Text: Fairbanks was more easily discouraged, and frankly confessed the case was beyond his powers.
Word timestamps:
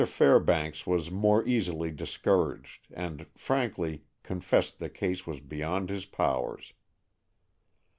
Fairbanks 0.03 0.87
was 0.87 1.11
more 1.11 1.45
easily 1.47 1.91
discouraged, 1.91 2.87
and 2.91 3.27
frankly 3.35 4.01
confessed 4.23 4.79
the 4.79 4.89
case 4.89 5.27
was 5.27 5.41
beyond 5.41 5.91
his 5.91 6.07
powers. 6.07 6.73